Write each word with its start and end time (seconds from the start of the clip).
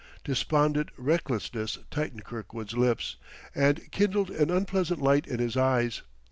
Despondent 0.23 0.89
recklessness 0.97 1.77
tightened 1.91 2.23
Kirkwood's 2.25 2.73
lips 2.73 3.17
and 3.53 3.79
kindled 3.91 4.31
an 4.31 4.49
unpleasant 4.49 4.99
light 4.99 5.27
in 5.27 5.37
his 5.37 5.55
eyes. 5.55 6.01